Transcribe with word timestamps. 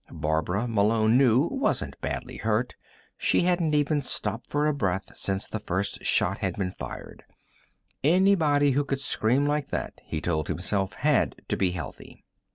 Barbara, 0.17 0.67
Malone 0.67 1.15
knew, 1.15 1.43
wasn't 1.45 2.01
badly 2.01 2.37
hurt; 2.37 2.73
she 3.19 3.41
hadn't 3.41 3.75
even 3.75 4.01
stopped 4.01 4.49
for 4.49 4.73
breath 4.73 5.15
since 5.15 5.47
the 5.47 5.59
first 5.59 6.01
shot 6.05 6.39
had 6.39 6.55
been 6.57 6.71
fired. 6.71 7.23
Anybody 8.03 8.71
who 8.71 8.83
could 8.83 8.99
scream 8.99 9.45
like 9.45 9.67
that, 9.67 10.01
he 10.03 10.19
told 10.19 10.47
himself, 10.47 10.93
had 10.93 11.35
to 11.49 11.55
be 11.55 11.69
healthy. 11.69 12.23